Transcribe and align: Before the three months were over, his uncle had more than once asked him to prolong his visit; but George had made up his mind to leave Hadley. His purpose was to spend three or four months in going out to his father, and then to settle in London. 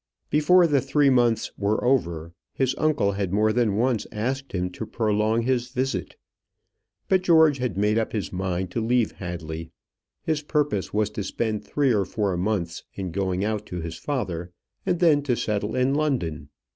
Before 0.31 0.65
the 0.65 0.81
three 0.81 1.11
months 1.11 1.51
were 1.59 1.83
over, 1.85 2.33
his 2.55 2.73
uncle 2.79 3.11
had 3.11 3.31
more 3.31 3.53
than 3.53 3.75
once 3.75 4.07
asked 4.11 4.51
him 4.51 4.71
to 4.71 4.87
prolong 4.87 5.43
his 5.43 5.67
visit; 5.67 6.15
but 7.07 7.21
George 7.21 7.59
had 7.59 7.77
made 7.77 7.99
up 7.99 8.11
his 8.11 8.33
mind 8.33 8.71
to 8.71 8.81
leave 8.83 9.11
Hadley. 9.11 9.69
His 10.23 10.41
purpose 10.41 10.91
was 10.91 11.11
to 11.11 11.23
spend 11.23 11.63
three 11.63 11.93
or 11.93 12.05
four 12.05 12.35
months 12.35 12.83
in 12.95 13.11
going 13.11 13.45
out 13.45 13.67
to 13.67 13.79
his 13.79 13.99
father, 13.99 14.51
and 14.87 14.97
then 14.97 15.21
to 15.21 15.35
settle 15.35 15.75
in 15.75 15.93
London. 15.93 16.49